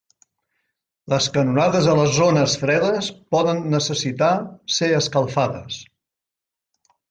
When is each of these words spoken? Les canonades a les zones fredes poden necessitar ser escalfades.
Les 1.13 1.27
canonades 1.35 1.89
a 1.91 1.95
les 1.99 2.15
zones 2.15 2.57
fredes 2.63 3.11
poden 3.37 3.63
necessitar 3.77 4.33
ser 4.81 4.93
escalfades. 5.05 5.81